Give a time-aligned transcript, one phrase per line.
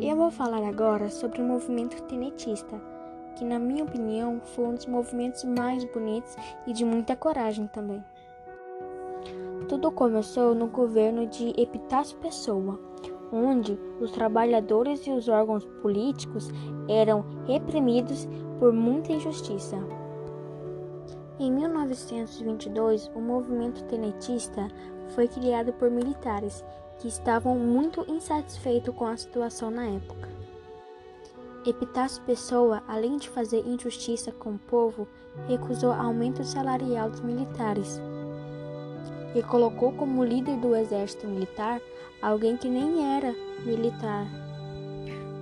[0.00, 2.80] Eu vou falar agora sobre o movimento tenetista,
[3.36, 6.34] que, na minha opinião, foi um dos movimentos mais bonitos
[6.66, 8.02] e de muita coragem também.
[9.68, 12.80] Tudo começou no governo de Epitácio Pessoa,
[13.32, 16.50] onde os trabalhadores e os órgãos políticos
[16.88, 18.26] eram reprimidos
[18.58, 19.76] por muita injustiça.
[21.38, 24.68] Em 1922, o movimento tenentista
[25.08, 26.64] foi criado por militares
[27.02, 30.28] que estavam muito insatisfeitos com a situação na época.
[31.66, 35.08] Epitácio Pessoa, além de fazer injustiça com o povo,
[35.48, 38.00] recusou aumento salarial dos militares
[39.34, 41.80] e colocou como líder do exército militar
[42.22, 44.24] alguém que nem era militar.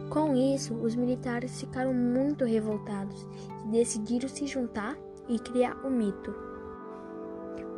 [0.09, 3.29] Com isso, os militares ficaram muito revoltados
[3.67, 4.97] e decidiram se juntar
[5.29, 6.35] e criar o um mito,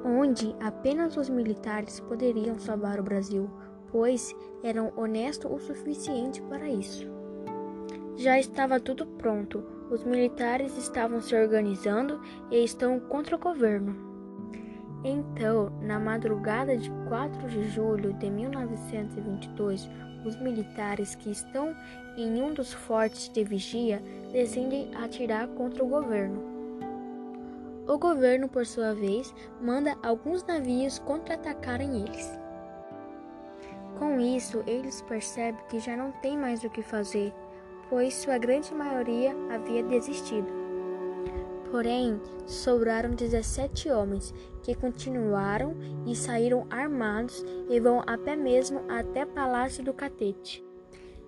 [0.04, 3.50] onde apenas os militares poderiam salvar o Brasil,
[3.92, 4.34] pois
[4.64, 7.06] eram honestos o suficiente para isso.
[8.16, 14.10] Já estava tudo pronto, os militares estavam se organizando e estão contra o governo.
[15.04, 19.88] Então, na madrugada de 4 de julho de 1922,
[20.24, 21.74] os militares que estão
[22.16, 26.40] em um dos fortes de vigia decidem atirar contra o governo.
[27.88, 32.41] O governo, por sua vez, manda alguns navios contra-atacarem eles.
[33.98, 37.32] Com isso, eles percebem que já não tem mais o que fazer,
[37.88, 40.48] pois sua grande maioria havia desistido.
[41.70, 45.74] Porém, sobraram 17 homens que continuaram
[46.06, 50.62] e saíram armados e vão até mesmo até Palácio do Catete.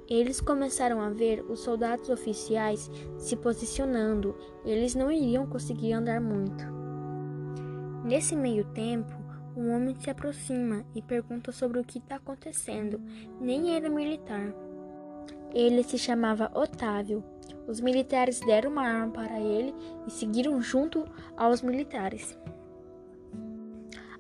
[0.09, 6.63] Eles começaram a ver os soldados oficiais se posicionando, eles não iriam conseguir andar muito.
[8.05, 9.24] Nesse meio tempo,
[9.57, 13.01] um homem se aproxima e pergunta sobre o que está acontecendo.
[13.41, 14.53] Nem era militar.
[15.53, 17.23] Ele se chamava Otávio
[17.67, 19.75] os militares deram uma arma para ele
[20.07, 21.07] e seguiram junto
[21.37, 22.39] aos militares.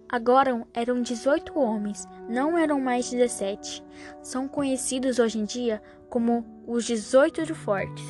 [0.08, 3.84] Agora eram 18 homens, não eram mais 17.
[4.22, 8.04] São conhecidos hoje em dia como os 18 de Fortes.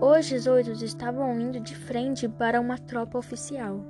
[0.00, 3.84] Os 18 estavam indo de frente para uma tropa oficial.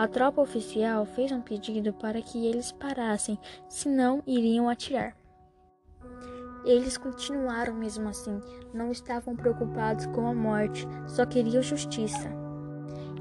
[0.00, 3.38] A tropa oficial fez um pedido para que eles parassem,
[3.68, 5.14] senão iriam atirar.
[6.64, 8.40] Eles continuaram mesmo assim,
[8.72, 12.30] não estavam preocupados com a morte, só queriam justiça.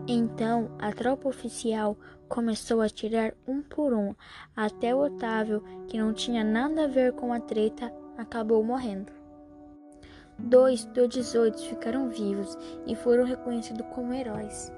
[0.07, 1.97] Então a tropa oficial
[2.29, 4.15] começou a tirar um por um,
[4.55, 9.11] até o Otávio, que não tinha nada a ver com a treta, acabou morrendo.
[10.37, 12.57] Dois dos 18 ficaram vivos
[12.87, 14.71] e foram reconhecidos como heróis.